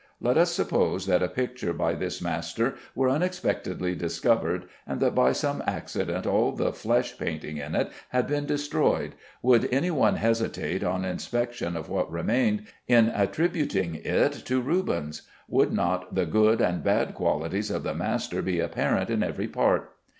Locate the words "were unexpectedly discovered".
2.95-4.65